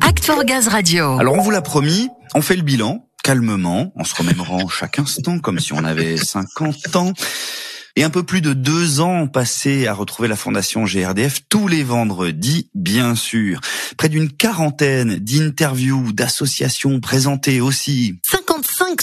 Act 0.00 0.24
for 0.24 0.44
Gaz 0.44 0.68
Radio. 0.68 1.18
Alors 1.18 1.34
on 1.34 1.42
vous 1.42 1.50
l'a 1.50 1.60
promis, 1.60 2.08
on 2.34 2.40
fait 2.40 2.56
le 2.56 2.62
bilan 2.62 3.06
calmement, 3.22 3.92
en 3.96 4.04
se 4.04 4.14
remémorant 4.14 4.68
chaque 4.68 4.98
instant 4.98 5.38
comme 5.38 5.58
si 5.58 5.72
on 5.72 5.84
avait 5.84 6.16
50 6.16 6.96
ans. 6.96 7.12
Et 7.96 8.02
un 8.02 8.10
peu 8.10 8.24
plus 8.24 8.40
de 8.40 8.54
deux 8.54 9.00
ans 9.00 9.28
passés 9.28 9.86
à 9.86 9.94
retrouver 9.94 10.26
la 10.28 10.34
Fondation 10.34 10.84
GRDF 10.84 11.42
tous 11.48 11.68
les 11.68 11.84
vendredis, 11.84 12.68
bien 12.74 13.14
sûr. 13.14 13.60
Près 13.96 14.08
d'une 14.08 14.30
quarantaine 14.30 15.16
d'interviews, 15.16 16.12
d'associations 16.12 16.98
présentées 16.98 17.60
aussi. 17.60 18.18
55 18.24 18.43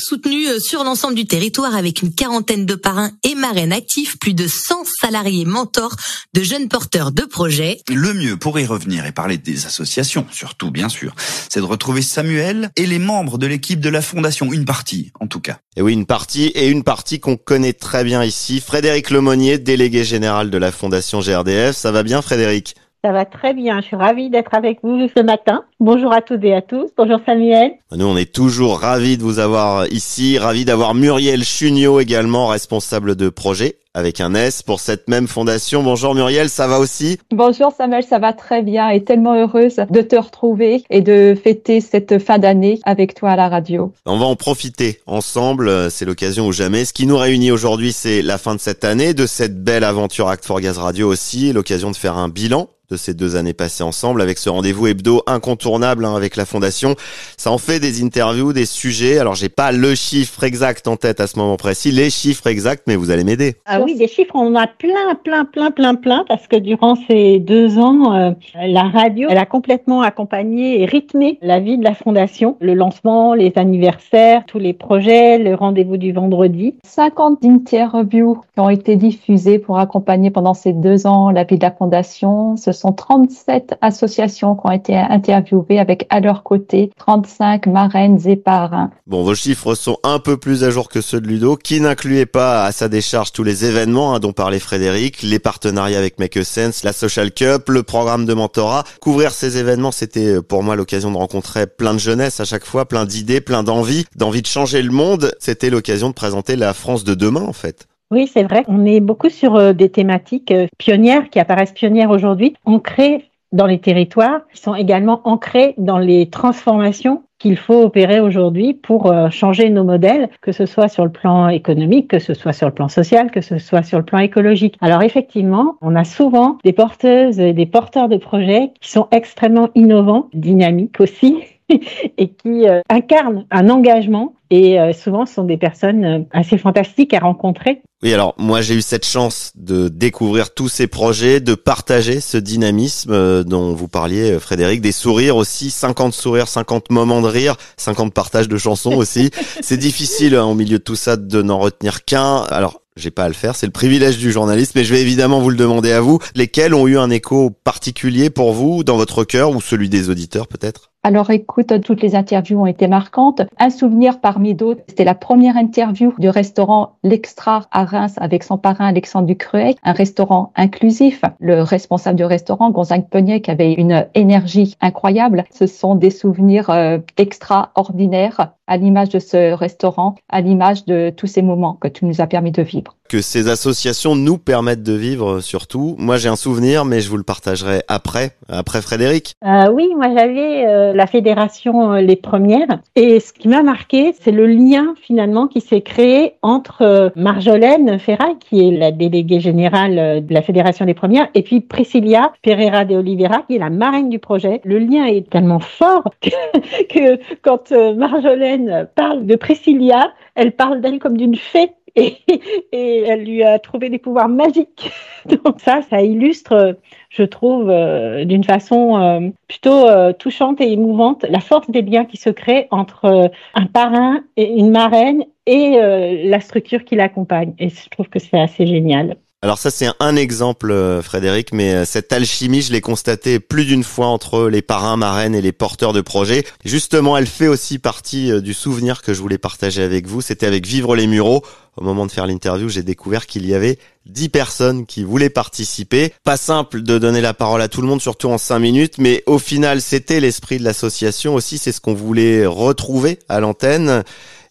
soutenus 0.02 0.49
euh, 0.49 0.59
sur 0.59 0.83
l'ensemble 0.83 1.15
du 1.15 1.25
territoire 1.25 1.75
avec 1.75 2.02
une 2.02 2.13
quarantaine 2.13 2.65
de 2.65 2.75
parrains 2.75 3.11
et 3.23 3.36
marraines 3.36 3.71
actifs, 3.71 4.17
plus 4.20 4.34
de 4.34 4.47
100 4.47 4.85
salariés 4.85 5.45
mentors 5.45 5.95
de 6.34 6.41
jeunes 6.41 6.67
porteurs 6.67 7.11
de 7.11 7.23
projets. 7.23 7.79
Le 7.88 8.13
mieux 8.13 8.38
pour 8.38 8.59
y 8.59 8.66
revenir 8.66 9.05
et 9.05 9.11
parler 9.11 9.38
des 9.38 9.66
associations, 9.66 10.25
surtout 10.31 10.71
bien 10.71 10.90
sûr, 10.90 11.16
c'est 11.49 11.59
de 11.59 11.66
retrouver 11.66 12.02
Samuel 12.02 12.71
et 12.76 12.85
les 12.85 12.99
membres 12.99 13.38
de 13.38 13.48
l'équipe 13.48 13.79
de 13.79 13.90
la 13.90 14.02
Fondation, 14.02 14.52
une 14.52 14.66
partie 14.66 15.12
en 15.20 15.27
tout 15.27 15.40
cas. 15.40 15.59
Et 15.77 15.81
oui, 15.81 15.93
une 15.93 16.05
partie 16.05 16.48
et 16.48 16.68
une 16.68 16.84
partie 16.84 17.20
qu'on 17.20 17.38
connaît 17.38 17.73
très 17.73 18.04
bien 18.04 18.23
ici. 18.23 18.59
Frédéric 18.59 19.09
Lemonnier, 19.09 19.57
délégué 19.57 20.04
général 20.04 20.49
de 20.49 20.57
la 20.57 20.71
Fondation 20.71 21.20
GRDF. 21.21 21.76
Ça 21.76 21.91
va 21.91 22.04
bien 22.04 22.21
Frédéric? 22.21 22.76
Ça 23.04 23.12
va 23.12 23.26
très 23.26 23.54
bien. 23.54 23.82
Je 23.82 23.88
suis 23.88 23.96
ravie 23.96 24.30
d'être 24.30 24.54
avec 24.54 24.80
vous 24.84 25.08
ce 25.16 25.22
matin. 25.22 25.64
Bonjour 25.80 26.14
à 26.14 26.22
toutes 26.22 26.44
et 26.44 26.54
à 26.54 26.62
tous. 26.62 26.90
Bonjour 26.96 27.20
Samuel. 27.26 27.72
Nous, 27.91 28.05
on 28.05 28.16
est 28.16 28.32
toujours 28.32 28.80
ravis 28.80 29.18
de 29.18 29.24
vous 29.24 29.40
avoir 29.40 29.88
ici. 29.88 30.38
Ravis 30.38 30.66
d'avoir 30.66 30.94
Muriel 30.94 31.44
Chugnot 31.44 32.00
également, 32.00 32.48
responsable 32.48 33.16
de 33.16 33.30
projet 33.30 33.77
avec 33.94 34.22
un 34.22 34.36
S 34.36 34.64
pour 34.64 34.80
cette 34.80 35.10
même 35.10 35.27
fondation. 35.27 35.84
Bonjour 35.84 36.16
Muriel, 36.16 36.50
ça 36.50 36.68
va 36.68 36.80
aussi? 36.80 37.18
Bonjour 37.32 37.74
Samuel, 37.76 38.04
ça 38.04 38.20
va 38.20 38.32
très 38.32 38.62
bien 38.62 38.88
et 38.90 39.04
tellement 39.04 39.36
heureuse 39.36 39.82
de 39.90 40.02
te 40.02 40.16
retrouver 40.16 40.84
et 40.90 41.02
de 41.02 41.36
fêter 41.36 41.82
cette 41.82 42.20
fin 42.20 42.38
d'année 42.38 42.80
avec 42.86 43.15
toi 43.15 43.32
à 43.32 43.36
la 43.36 43.49
radio. 43.49 43.91
On 44.05 44.18
va 44.18 44.26
en 44.26 44.38
profiter 44.38 45.02
ensemble, 45.08 45.91
c'est 45.91 46.05
l'occasion 46.05 46.48
ou 46.48 46.52
jamais. 46.54 46.86
Ce 46.86 46.93
qui 46.93 47.05
nous 47.05 47.18
réunit 47.18 47.52
aujourd'hui, 47.52 47.91
c'est 47.91 48.21
la 48.21 48.38
fin 48.38 48.55
de 48.55 48.62
cette 48.62 48.86
année, 48.86 49.13
de 49.13 49.26
cette 49.26 49.62
belle 49.62 49.84
aventure 49.84 50.30
Act 50.30 50.46
for 50.46 50.62
Gaz 50.62 50.77
Radio 50.77 51.10
aussi, 51.10 51.52
l'occasion 51.52 51.91
de 51.91 51.98
faire 51.98 52.15
un 52.15 52.30
bilan 52.30 52.70
de 52.91 52.97
ces 52.97 53.13
deux 53.13 53.37
années 53.37 53.53
passées 53.53 53.84
ensemble 53.84 54.21
avec 54.21 54.37
ce 54.37 54.49
rendez-vous 54.49 54.87
hebdo 54.87 55.23
incontournable 55.25 56.03
hein, 56.03 56.13
avec 56.15 56.35
la 56.35 56.45
fondation. 56.45 56.95
Ça 57.37 57.51
en 57.51 57.57
fait 57.57 57.79
des 57.79 58.03
interviews, 58.03 58.51
des 58.51 58.65
sujets. 58.65 59.17
Alors 59.17 59.35
j'ai 59.35 59.49
pas 59.49 59.71
le 59.71 59.95
chiffre 59.95 60.43
exact 60.43 60.87
en 60.87 60.97
tête 60.97 61.21
à 61.21 61.27
ce 61.27 61.39
moment 61.39 61.55
précis, 61.55 61.91
les 61.91 62.09
chiffres 62.09 62.47
exacts, 62.47 62.84
mais 62.87 62.97
vous 62.97 63.09
allez 63.09 63.23
m'aider. 63.23 63.55
Ah 63.65 63.81
oui, 63.81 63.95
des 63.95 64.09
chiffres, 64.09 64.35
on 64.35 64.47
en 64.47 64.56
a 64.56 64.67
plein, 64.67 65.16
plein, 65.23 65.45
plein, 65.45 65.72
plein, 65.72 65.95
plein, 65.95 66.25
parce 66.28 66.47
que 66.47 66.57
durant 66.57 66.95
ces 67.07 67.39
deux 67.39 67.78
ans, 67.78 68.13
euh, 68.13 68.31
la 68.56 68.84
radio, 68.84 69.29
elle 69.31 69.38
a 69.38 69.45
complètement 69.45 70.01
accompagné 70.01 70.81
et 70.81 70.85
rythmé 70.85 71.39
la 71.41 71.59
vie 71.62 71.78
de 71.78 71.84
la 71.84 71.95
fondation. 71.95 72.57
Le 72.59 72.73
lancement, 72.73 73.34
les 73.34 73.53
anniversaires, 73.56 74.44
tous 74.45 74.59
les 74.59 74.73
projets, 74.73 75.38
le 75.38 75.56
rendez-vous 75.56 75.97
du 75.97 76.12
vendredi. 76.12 76.75
50 76.84 77.45
interviews 77.45 78.41
qui 78.53 78.59
ont 78.59 78.69
été 78.69 78.97
diffusées 78.97 79.59
pour 79.59 79.79
accompagner 79.79 80.29
pendant 80.29 80.53
ces 80.53 80.73
deux 80.73 81.07
ans 81.07 81.31
la 81.31 81.45
vie 81.45 81.57
de 81.57 81.63
la 81.63 81.72
fondation. 81.72 82.57
Ce 82.57 82.73
sont 82.81 82.94
37 82.94 83.75
associations 83.81 84.56
qui 84.56 84.62
ont 84.66 84.72
été 84.72 84.96
interviewées 84.97 85.79
avec 85.79 86.07
à 86.09 86.19
leur 86.19 86.44
côté 86.44 86.91
35 86.97 87.68
marraines 87.68 88.19
et 88.25 88.35
parrains. 88.35 88.90
Bon, 89.07 89.24
vos 89.24 89.35
chiffres 89.35 89.75
sont 89.75 89.97
un 90.03 90.19
peu 90.19 90.38
plus 90.38 90.63
à 90.63 90.72
jour 90.72 90.90
que 90.90 91.02
ceux 91.02 91.22
de 91.22 91.28
Ludo, 91.28 91.56
qui 91.56 91.79
n'incluait 91.79 92.25
pas 92.25 92.66
à 92.66 92.72
sa 92.72 92.90
décharge 92.90 93.31
tous 93.31 93.44
les 93.44 93.66
événements 93.66 94.16
hein, 94.16 94.19
dont 94.19 94.34
parlait 94.34 94.59
Frédéric, 94.59 95.22
les 95.22 95.40
partenariats 95.40 96.00
avec 96.00 96.19
Make 96.19 96.44
Sense, 96.44 96.84
la 96.84 96.94
Social 96.94 97.31
Cup, 97.31 97.69
le 97.69 97.84
programme 97.84 98.25
de 98.25 98.34
mentorat. 98.34 98.84
Couvrir 99.00 99.31
ces 99.31 99.57
événements, 99.57 99.91
c'était 99.91 100.38
euh, 100.38 100.41
pour 100.41 100.63
moi 100.63 100.75
l'occasion 100.75 101.12
de 101.12 101.18
rencontrer 101.18 101.68
plein 101.68 101.94
de 101.94 102.00
jeunesse 102.00 102.40
à 102.40 102.46
chaque 102.46 102.66
fois, 102.66 102.85
plein 102.85 103.06
d'idées, 103.06 103.41
plein 103.41 103.63
d'envie, 103.63 104.06
d'envie 104.16 104.41
de 104.41 104.47
changer 104.47 104.81
le 104.81 104.91
monde. 104.91 105.31
C'était 105.40 105.69
l'occasion 105.69 106.09
de 106.09 106.13
présenter 106.13 106.56
la 106.56 106.74
France 106.74 107.03
de 107.03 107.13
demain, 107.13 107.44
en 107.44 107.53
fait. 107.53 107.88
Oui, 108.12 108.28
c'est 108.28 108.44
vrai. 108.44 108.66
On 108.68 108.86
est 108.86 109.00
beaucoup 109.00 109.30
sur 109.30 109.56
euh, 109.56 109.72
des 109.72 109.90
thématiques 109.90 110.52
euh, 110.52 110.68
pionnières 110.78 111.30
qui 111.30 111.40
apparaissent 111.40 111.72
pionnières 111.72 112.10
aujourd'hui, 112.10 112.56
ancrées 112.66 113.30
dans 113.54 113.66
les 113.66 113.80
territoires, 113.80 114.42
qui 114.54 114.62
sont 114.62 114.76
également 114.76 115.22
ancrées 115.24 115.74
dans 115.78 115.98
les 115.98 116.30
transformations 116.30 117.24
qu'il 117.40 117.58
faut 117.58 117.82
opérer 117.82 118.20
aujourd'hui 118.20 118.74
pour 118.74 119.12
euh, 119.12 119.30
changer 119.30 119.70
nos 119.70 119.84
modèles, 119.84 120.30
que 120.42 120.52
ce 120.52 120.66
soit 120.66 120.90
sur 120.90 121.06
le 121.06 121.12
plan 121.12 121.48
économique, 121.48 122.10
que 122.10 122.20
ce 122.20 122.34
soit 122.34 122.54
sur 122.54 122.68
le 122.68 122.74
plan 122.74 122.88
social, 122.88 123.32
que 123.32 123.42
ce 123.42 123.58
soit 123.58 123.82
sur 123.82 123.98
le 123.98 124.06
plan 124.06 124.20
écologique. 124.20 124.78
Alors 124.80 125.02
effectivement, 125.02 125.76
on 125.82 125.96
a 125.96 126.04
souvent 126.04 126.60
des 126.64 126.74
porteuses 126.74 127.40
et 127.40 127.54
des 127.54 127.66
porteurs 127.66 128.10
de 128.10 128.18
projets 128.18 128.72
qui 128.80 128.92
sont 128.92 129.08
extrêmement 129.12 129.70
innovants, 129.74 130.28
dynamiques 130.34 131.00
aussi, 131.00 131.38
et 132.18 132.30
qui 132.30 132.66
incarnent 132.90 133.46
un 133.52 133.70
engagement 133.70 134.34
et 134.52 134.80
euh, 134.80 134.92
souvent 134.92 135.26
ce 135.26 135.34
sont 135.34 135.46
des 135.46 135.58
personnes 135.58 136.06
euh, 136.06 136.20
assez 136.32 136.58
fantastiques 136.58 137.14
à 137.14 137.20
rencontrer. 137.20 137.82
Oui, 138.04 138.14
alors 138.14 138.36
moi 138.38 138.62
j'ai 138.62 138.76
eu 138.76 138.82
cette 138.82 139.06
chance 139.06 139.54
de 139.56 139.88
découvrir 139.88 140.54
tous 140.54 140.68
ces 140.68 140.88
projets, 140.88 141.40
de 141.40 141.56
partager 141.56 142.20
ce 142.20 142.38
dynamisme 142.38 143.12
euh, 143.14 143.44
dont 143.44 143.74
vous 143.74 143.88
parliez 143.88 144.38
Frédéric, 144.40 144.81
des 144.81 144.92
sourires 144.92 145.38
aussi, 145.38 145.72
50 145.72 146.14
sourires, 146.14 146.50
50 146.50 146.92
moments 146.92 147.22
de 147.22 147.28
rire, 147.28 147.56
50 147.78 148.14
partages 148.14 148.50
de 148.50 148.58
chansons 148.58 148.94
aussi. 148.94 149.31
C'est 149.62 149.78
difficile 149.78 150.36
hein, 150.36 150.46
au 150.46 150.54
milieu 150.54 150.80
de 150.80 150.84
tout 150.84 150.98
ça 150.98 151.16
de 151.16 151.42
n'en 151.42 151.60
retenir 151.60 152.04
qu'un. 152.04 152.40
Alors 152.50 152.81
j'ai 152.98 153.10
pas 153.10 153.24
à 153.24 153.28
le 153.30 153.34
faire, 153.34 153.56
c'est 153.56 153.66
le 153.66 153.72
privilège 153.72 154.18
du 154.18 154.34
journaliste, 154.34 154.74
mais 154.76 154.84
je 154.84 154.94
vais 154.94 155.02
évidemment 155.02 155.40
vous 155.40 155.50
le 155.50 155.56
demander 155.56 155.94
à 155.94 156.02
vous. 156.02 156.20
Lesquels 156.36 156.74
ont 156.74 156.88
eu 156.88 156.98
un 156.98 157.10
écho 157.10 157.50
particulier 157.50 158.30
pour 158.30 158.52
vous, 158.52 158.84
dans 158.84 158.98
votre 158.98 159.24
cœur, 159.24 159.52
ou 159.52 159.62
celui 159.62 159.88
des 159.88 160.10
auditeurs 160.10 160.48
peut-être? 160.48 160.91
Alors 161.03 161.31
écoute, 161.31 161.81
toutes 161.81 162.03
les 162.03 162.16
interviews 162.16 162.62
ont 162.62 162.67
été 162.67 162.88
marquantes. 162.88 163.41
Un 163.57 163.72
souvenir 163.72 164.19
parmi 164.19 164.53
d'autres, 164.53 164.81
c'était 164.88 165.03
la 165.03 165.16
première 165.16 165.57
interview 165.57 166.13
du 166.19 166.29
restaurant 166.29 166.97
L'Extra 167.01 167.63
à 167.72 167.85
Reims 167.85 168.13
avec 168.17 168.44
son 168.44 168.59
parrain 168.59 168.85
Alexandre 168.85 169.25
Ducruet, 169.25 169.75
un 169.84 169.94
restaurant 169.94 170.53
inclusif. 170.56 171.23
Le 171.39 171.63
responsable 171.63 172.17
du 172.17 172.23
restaurant, 172.23 172.69
Gonzague 172.69 173.09
Pognet, 173.09 173.41
avait 173.50 173.73
une 173.73 174.06
énergie 174.13 174.75
incroyable. 174.79 175.45
Ce 175.50 175.66
sont 175.66 175.95
des 175.95 176.12
souvenirs 176.12 176.69
euh, 176.69 177.00
extraordinaires 177.18 178.53
à 178.68 178.78
l'image 178.78 179.09
de 179.09 179.19
ce 179.19 179.53
restaurant, 179.53 180.13
à 180.29 180.41
l'image 180.41 180.85
de 180.85 181.09
tous 181.09 181.28
ces 181.28 181.41
moments 181.41 181.73
que 181.73 181.88
tu 181.88 182.06
nous 182.06 182.22
as 182.22 182.28
permis 182.28 182.51
de 182.51 182.62
vivre. 182.62 182.95
Que 183.12 183.20
ces 183.20 183.50
associations 183.50 184.16
nous 184.16 184.38
permettent 184.38 184.84
de 184.84 184.94
vivre 184.94 185.42
surtout. 185.42 185.98
Moi 185.98 186.16
j'ai 186.16 186.30
un 186.30 186.38
souvenir, 186.38 186.86
mais 186.86 187.02
je 187.02 187.10
vous 187.10 187.18
le 187.18 187.24
partagerai 187.24 187.82
après, 187.90 188.38
après 188.48 188.82
Frédéric. 188.82 189.34
Euh, 189.46 189.70
oui, 189.70 189.90
moi 189.98 190.08
j'avais 190.16 190.66
euh, 190.66 190.94
la 190.94 191.08
fédération 191.08 191.92
euh, 191.92 192.00
Les 192.00 192.16
Premières, 192.16 192.80
et 192.96 193.20
ce 193.20 193.34
qui 193.34 193.50
m'a 193.50 193.64
marqué, 193.64 194.16
c'est 194.22 194.32
le 194.32 194.48
lien 194.48 194.94
finalement 195.02 195.48
qui 195.48 195.60
s'est 195.60 195.82
créé 195.82 196.36
entre 196.42 197.12
Marjolaine 197.18 198.00
Ferraille, 198.00 198.38
qui 198.40 198.66
est 198.66 198.72
la 198.72 198.92
déléguée 198.92 199.42
générale 199.42 200.26
de 200.26 200.34
la 200.34 200.42
fédération 200.42 200.86
des 200.86 200.94
Premières, 200.94 201.28
et 201.36 201.42
puis 201.42 201.60
Priscilla 201.60 202.32
Pereira 202.44 202.86
de 202.86 202.96
Oliveira, 202.96 203.42
qui 203.42 203.58
est 203.58 203.60
la 203.60 203.70
marraine 203.70 204.08
du 204.08 204.20
projet. 204.20 204.62
Le 204.64 204.80
lien 204.80 205.04
est 205.04 205.30
tellement 205.30 205.60
fort 205.60 206.06
que, 206.22 206.86
que 206.86 207.20
quand 207.42 207.74
Marjolaine 207.74 208.88
parle 208.96 209.26
de 209.26 209.36
Priscilla, 209.36 210.14
elle 210.36 210.54
parle 210.54 210.80
d'elle 210.80 211.00
comme 211.00 211.18
d'une 211.18 211.36
fée 211.36 211.72
et, 211.96 213.03
elle 213.07 213.24
lui 213.24 213.44
a 213.44 213.59
trouvé 213.59 213.90
des 213.90 214.00
pouvoirs 214.00 214.29
magiques. 214.29 214.91
Donc 215.25 215.59
ça, 215.59 215.81
ça 215.90 216.02
illustre, 216.02 216.78
je 217.09 217.24
trouve, 217.24 217.69
euh, 217.69 218.25
d'une 218.25 218.44
façon 218.44 218.97
euh, 218.97 219.29
plutôt 219.47 219.88
euh, 219.88 220.13
touchante 220.13 220.62
et 220.62 220.72
émouvante, 220.72 221.25
la 221.30 221.40
force 221.40 221.69
des 221.69 221.81
liens 221.81 222.06
qui 222.06 222.18
se 222.18 222.30
créent 222.30 222.68
entre 222.72 223.31
un 223.53 223.66
parrain 223.66 224.22
et 224.38 224.50
une 224.50 224.72
marraine 224.72 225.25
et 225.46 225.78
la 226.24 226.40
structure 226.40 226.85
qui 226.85 226.96
l'accompagne. 226.96 227.53
Et 227.59 227.69
je 227.69 227.90
trouve 227.90 228.07
que 228.07 228.19
c'est 228.19 228.40
assez 228.40 228.66
génial. 228.68 229.18
Alors 229.41 229.57
ça 229.57 229.72
c'est 229.72 229.88
un 230.00 230.16
exemple 230.16 231.01
Frédéric, 231.01 231.51
mais 231.51 231.84
cette 231.84 232.13
alchimie 232.13 232.62
je 232.62 232.72
l'ai 232.72 232.80
constatée 232.80 233.40
plus 233.40 233.66
d'une 233.66 233.84
fois 233.84 234.06
entre 234.06 234.48
les 234.48 234.62
parrains, 234.62 234.98
marraines 234.98 235.33
et 235.33 235.42
les 235.42 235.51
porteurs 235.51 235.94
de 235.94 236.01
projets. 236.01 236.44
Justement 236.63 237.18
elle 237.18 237.25
fait 237.25 237.48
aussi 237.48 237.80
partie 237.80 238.39
du 238.42 238.54
souvenir 238.54 239.01
que 239.01 239.16
je 239.16 239.19
voulais 239.19 239.39
partager 239.39 239.81
avec 239.81 240.06
vous, 240.06 240.21
c'était 240.21 240.45
avec 240.45 240.68
Vivre 240.68 240.95
les 240.95 241.07
Mureaux. 241.07 241.42
Au 241.77 241.83
moment 241.83 242.06
de 242.06 242.12
faire 242.12 242.27
l'interview 242.27 242.69
j'ai 242.69 242.83
découvert 242.83 243.25
qu'il 243.27 243.45
y 243.45 243.53
avait 243.53 243.79
dix 244.06 244.29
personnes 244.29 244.85
qui 244.85 245.03
voulaient 245.03 245.29
participer. 245.29 246.13
Pas 246.23 246.38
simple 246.38 246.81
de 246.81 246.97
donner 246.97 247.21
la 247.21 247.33
parole 247.33 247.62
à 247.62 247.68
tout 247.68 247.81
le 247.81 247.88
monde, 247.88 248.01
surtout 248.01 248.27
en 248.27 248.38
cinq 248.38 248.59
minutes, 248.59 248.97
mais 248.97 249.23
au 249.25 249.39
final 249.39 249.81
c'était 249.81 250.19
l'esprit 250.19 250.57
de 250.57 250.63
l'association 250.63 251.33
aussi, 251.35 251.57
c'est 251.57 251.71
ce 251.71 251.81
qu'on 251.81 251.94
voulait 251.94 252.45
retrouver 252.45 253.19
à 253.29 253.39
l'antenne 253.39 254.03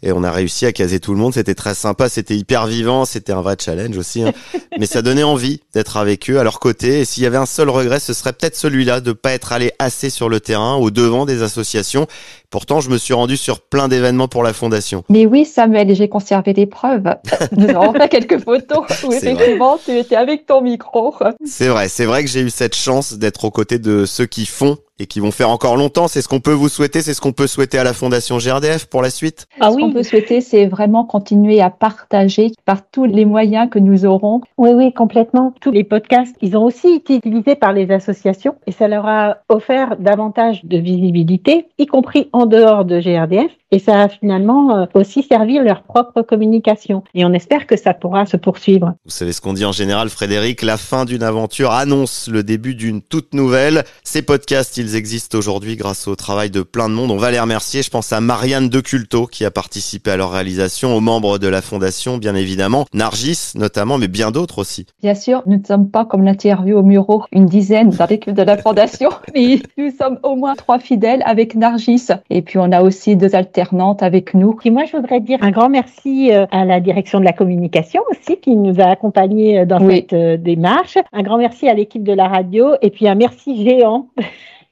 et 0.03 0.13
on 0.13 0.23
a 0.25 0.31
réussi 0.31 0.67
à 0.67 0.73
caser 0.73 1.01
tout 1.01 1.13
le 1.13 1.19
monde. 1.19 1.35
C'était 1.35 1.55
très 1.55 1.75
sympa, 1.75 2.09
c'était 2.09 2.37
hyper 2.37 2.67
vivant, 2.67 3.05
c'était 3.05 3.33
un 3.33 3.43
vrai 3.43 3.57
challenge 3.59 3.97
aussi. 3.97 4.23
Hein. 4.23 4.33
Mais 4.79 4.87
ça 4.87 5.03
donnait 5.03 5.23
envie 5.23 5.61
d'être 5.75 5.97
avec 5.97 6.31
eux, 6.31 6.39
à 6.39 6.45
leur 6.45 6.61
côté. 6.61 7.01
Et 7.01 7.05
s'il 7.05 7.23
y 7.23 7.27
avait 7.27 7.37
un 7.37 7.47
seul 7.47 7.69
regret, 7.69 8.01
ce 8.01 8.13
serait 8.13 8.33
peut-être 8.33 8.57
celui-là 8.57 9.01
de 9.01 9.13
pas 9.13 9.33
être 9.33 9.53
allé 9.53 9.73
assez 9.79 10.11
sur 10.11 10.29
le 10.29 10.41
terrain, 10.41 10.77
au 10.77 10.91
devant 10.91 11.27
des 11.27 11.43
associations. 11.43 12.07
Pourtant, 12.51 12.81
je 12.81 12.91
me 12.91 12.99
suis 12.99 13.15
rendu 13.15 13.37
sur 13.37 13.61
plein 13.61 13.87
d'événements 13.89 14.27
pour 14.27 14.43
la 14.43 14.53
fondation. 14.53 15.05
Mais 15.09 15.27
oui, 15.27 15.45
Samuel, 15.45 15.95
j'ai 15.95 16.09
conservé 16.09 16.53
des 16.53 16.67
preuves. 16.67 17.15
Nous 17.57 17.69
avons 17.69 17.93
fait 17.93 18.09
quelques 18.09 18.43
photos 18.43 18.85
où 19.05 19.13
effectivement 19.13 19.79
tu 19.85 19.97
étais 19.97 20.17
avec 20.17 20.47
ton 20.47 20.61
micro. 20.61 21.15
C'est 21.45 21.69
vrai, 21.69 21.89
c'est 21.89 22.07
vrai 22.07 22.25
que 22.25 22.31
j'ai 22.31 22.41
eu 22.41 22.51
cette 22.51 22.75
chance 22.75 23.15
d'être 23.15 23.45
aux 23.45 23.51
côtés 23.51 23.79
de 23.79 24.05
ceux 24.05 24.27
qui 24.27 24.47
font 24.47 24.79
et 25.01 25.07
qui 25.07 25.19
vont 25.19 25.31
faire 25.33 25.51
encore 25.51 25.77
longtemps. 25.77 26.07
C'est 26.07 26.23
ce 26.23 26.29
qu'on 26.29 26.41
peut 26.41 26.53
vous 26.53 26.69
souhaiter, 26.69 27.01
c'est 27.01 27.15
ce 27.15 27.21
qu'on 27.21 27.33
peut 27.33 27.47
souhaiter 27.47 27.79
à 27.79 27.85
la 27.85 27.95
Fondation 27.95 28.37
GRDF 28.37 28.87
pour 28.87 29.03
la 29.03 29.11
suite. 29.11 29.49
Ah 29.59 29.71
ce 29.71 29.77
qu'on 29.77 29.93
peut 29.93 30.03
souhaiter, 30.03 30.41
c'est 30.41 30.67
vraiment 30.67 31.05
continuer 31.05 31.61
à 31.61 31.71
partager 31.71 32.53
par 32.67 32.89
tous 32.89 33.07
les 33.07 33.25
moyens 33.25 33.69
que 33.71 33.79
nous 33.79 34.05
aurons. 34.05 34.43
Oui, 34.59 34.71
oui, 34.75 34.93
complètement. 34.93 35.55
Tous 35.61 35.71
les 35.71 35.85
podcasts, 35.85 36.37
ils 36.43 36.57
ont 36.57 36.65
aussi 36.65 36.89
été 36.89 37.17
utilisés 37.17 37.57
par 37.57 37.73
les 37.73 37.91
associations 37.91 38.55
et 38.67 38.73
ça 38.73 38.87
leur 38.87 39.07
a 39.07 39.39
offert 39.49 39.97
davantage 39.99 40.65
de 40.65 40.77
visibilité, 40.77 41.67
y 41.79 41.87
compris 41.87 42.29
en 42.33 42.47
dehors 42.47 42.85
de 42.85 43.01
GRDF. 43.01 43.51
Et 43.73 43.79
ça 43.79 44.03
a 44.03 44.09
finalement 44.09 44.77
euh, 44.77 44.87
aussi 44.95 45.23
servi 45.23 45.57
leur 45.59 45.83
propre 45.83 46.23
communication. 46.23 47.05
Et 47.15 47.25
on 47.25 47.33
espère 47.33 47.69
que 47.69 47.77
ça 47.77 47.95
pourra 47.95 48.27
se 48.27 48.37
poursuivre. 48.37 48.95
Vous 49.05 49.13
savez 49.13 49.33
ce 49.33 49.41
qu'on 49.41 49.53
dit 49.53 49.65
en 49.65 49.71
général, 49.71 50.09
Frédéric, 50.09 50.63
la 50.63 50.77
fin 50.77 51.05
d'une 51.05 51.23
aventure 51.23 51.71
annonce 51.71 52.29
le 52.29 52.43
début 52.43 52.75
d'une 52.75 53.01
toute 53.01 53.33
nouvelle. 53.33 53.85
Ces 54.03 54.23
podcasts, 54.23 54.77
ils 54.77 54.97
existent 54.97 55.39
aujourd'hui 55.39 55.77
grâce 55.77 56.09
au 56.09 56.17
travail 56.17 56.51
de 56.51 56.63
plein 56.63 56.89
de 56.89 56.95
monde. 56.95 57.13
On 57.13 57.17
va 57.17 57.31
les 57.31 57.39
remercier. 57.39 57.83
Je 57.83 57.91
pense 57.91 58.13
à 58.13 58.21
Marianne 58.21 58.69
Deculto 58.69 59.27
qui 59.27 59.45
a 59.45 59.53
participé 59.53 60.11
à 60.11 60.17
leur 60.17 60.33
réalisation, 60.33 60.97
aux 60.97 61.01
membres 61.01 61.39
de 61.39 61.47
la 61.47 61.63
fondation, 61.63 62.19
bien 62.19 62.35
évidemment, 62.35 62.87
Nargis 62.93 63.53
notamment, 63.55 63.99
mais 63.99 64.09
bien 64.09 64.33
d'autres 64.33 64.59
aussi. 64.59 64.87
Bien 65.01 65.15
sûr, 65.15 65.45
nous 65.47 65.59
ne 65.59 65.65
sommes 65.65 65.91
pas 65.91 66.05
comme 66.05 66.25
l'interview 66.25 66.77
au 66.77 66.83
Muro, 66.83 67.23
une 67.31 67.47
dizaine 67.47 67.91
dans 67.91 68.07
l'équipe 68.07 68.35
de 68.35 68.43
la 68.43 68.57
fondation, 68.57 69.11
mais 69.35 69.61
nous 69.79 69.93
sommes 69.97 70.19
au 70.25 70.35
moins 70.35 70.57
trois 70.57 70.81
fidèles 70.81 71.23
avec 71.25 71.55
Nargis. 71.55 72.09
Et 72.31 72.43
puis 72.43 72.59
on 72.59 72.73
a 72.73 72.83
aussi 72.83 73.15
deux 73.15 73.37
alternatives 73.37 73.60
avec 74.01 74.35
nous. 74.35 74.57
Et 74.65 74.71
moi, 74.71 74.85
je 74.85 74.97
voudrais 74.97 75.21
dire 75.21 75.39
un 75.43 75.51
grand 75.51 75.69
merci 75.69 76.33
euh, 76.33 76.47
à 76.51 76.65
la 76.65 76.81
direction 76.81 77.21
de 77.21 77.25
la 77.25 77.33
communication 77.33 78.03
aussi 78.11 78.39
qui 78.39 78.57
nous 78.57 78.81
a 78.81 78.85
accompagnés 78.85 79.61
euh, 79.61 79.67
dans 79.67 79.79
cette 79.79 80.13
euh, 80.13 80.37
démarche. 80.37 80.99
Un 81.13 81.23
grand 81.23 81.39
merci 81.39 81.69
à 81.69 81.75
l'équipe 81.75 82.03
de 82.03 82.13
la 82.13 82.29
radio 82.29 82.75
et 82.83 82.91
puis 82.91 83.09
un 83.09 83.15
merci 83.15 83.65
géant. 83.65 84.09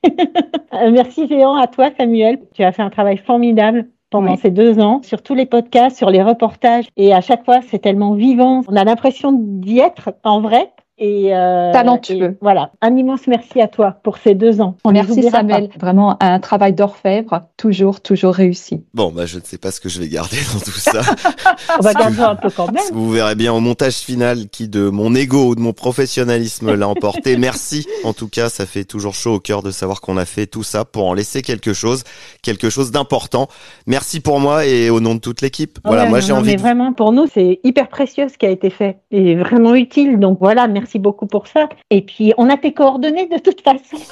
un 0.72 0.90
merci 0.90 1.26
géant 1.28 1.56
à 1.56 1.66
toi, 1.66 1.90
Samuel. 1.96 2.40
Tu 2.54 2.62
as 2.62 2.72
fait 2.72 2.82
un 2.82 2.90
travail 2.90 3.18
formidable 3.18 3.86
pendant 4.10 4.36
ces 4.36 4.50
deux 4.50 4.80
ans, 4.80 5.02
sur 5.02 5.22
tous 5.22 5.34
les 5.34 5.44
podcasts, 5.44 5.98
sur 5.98 6.10
les 6.10 6.22
reportages. 6.22 6.86
Et 6.96 7.12
à 7.12 7.20
chaque 7.20 7.44
fois, 7.44 7.60
c'est 7.68 7.78
tellement 7.78 8.14
vivant. 8.14 8.62
On 8.66 8.76
a 8.76 8.84
l'impression 8.84 9.32
d'y 9.32 9.80
être 9.80 10.14
en 10.24 10.40
vrai 10.40 10.70
et 10.98 11.34
euh, 11.34 11.72
talentueux. 11.72 12.36
voilà, 12.40 12.72
un 12.80 12.96
immense 12.96 13.26
merci 13.26 13.60
à 13.60 13.68
toi 13.68 13.96
pour 14.02 14.18
ces 14.18 14.34
deux 14.34 14.60
ans. 14.60 14.76
On 14.84 14.92
merci 14.92 15.22
Samuel, 15.30 15.70
vraiment 15.78 16.16
un 16.22 16.40
travail 16.40 16.72
d'orfèvre, 16.72 17.42
toujours, 17.56 18.00
toujours 18.00 18.34
réussi. 18.34 18.84
Bon, 18.94 19.12
bah 19.12 19.26
je 19.26 19.38
ne 19.38 19.44
sais 19.44 19.58
pas 19.58 19.70
ce 19.70 19.80
que 19.80 19.88
je 19.88 20.00
vais 20.00 20.08
garder 20.08 20.36
dans 20.52 20.60
tout 20.60 20.70
ça. 20.70 21.00
On 21.78 21.82
va 21.82 21.94
garder 21.94 22.20
un 22.22 22.34
peu 22.34 22.50
quand 22.50 22.70
même. 22.72 22.82
Vous 22.92 23.10
verrez 23.10 23.34
bien 23.34 23.52
au 23.52 23.60
montage 23.60 23.94
final 23.94 24.48
qui 24.48 24.68
de 24.68 24.88
mon 24.88 25.14
ego 25.14 25.48
ou 25.48 25.54
de 25.54 25.60
mon 25.60 25.72
professionnalisme 25.72 26.74
l'a 26.74 26.88
emporté. 26.88 27.36
merci. 27.38 27.86
En 28.04 28.12
tout 28.12 28.28
cas, 28.28 28.48
ça 28.48 28.66
fait 28.66 28.84
toujours 28.84 29.14
chaud 29.14 29.34
au 29.34 29.40
cœur 29.40 29.62
de 29.62 29.70
savoir 29.70 30.00
qu'on 30.00 30.16
a 30.16 30.24
fait 30.24 30.46
tout 30.46 30.62
ça 30.62 30.84
pour 30.84 31.06
en 31.06 31.14
laisser 31.14 31.42
quelque 31.42 31.72
chose, 31.72 32.04
quelque 32.42 32.70
chose 32.70 32.90
d'important. 32.90 33.48
Merci 33.86 34.20
pour 34.20 34.40
moi 34.40 34.66
et 34.66 34.90
au 34.90 35.00
nom 35.00 35.14
de 35.14 35.20
toute 35.20 35.42
l'équipe. 35.42 35.78
Voilà, 35.84 36.06
moi 36.06 36.20
j'ai 36.20 36.32
envie. 36.32 36.50
Mais 36.52 36.56
vraiment 36.56 36.92
pour 36.92 37.12
nous, 37.12 37.26
c'est 37.32 37.60
hyper 37.62 37.88
précieux 37.88 38.28
ce 38.28 38.38
qui 38.38 38.46
a 38.46 38.50
été 38.50 38.70
fait 38.70 38.98
et 39.10 39.36
vraiment 39.36 39.74
utile. 39.74 40.18
Donc 40.18 40.38
voilà, 40.40 40.66
merci 40.66 40.87
merci 40.88 40.98
beaucoup 40.98 41.26
pour 41.26 41.46
ça. 41.48 41.68
Et 41.90 42.00
puis, 42.00 42.32
on 42.38 42.48
a 42.48 42.56
tes 42.56 42.72
coordonnées 42.72 43.28
de 43.28 43.36
toute 43.38 43.60
façon. 43.60 44.02